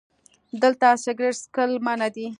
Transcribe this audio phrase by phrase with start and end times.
[0.51, 2.27] 🚭 دلته سګرټ څکل منع دي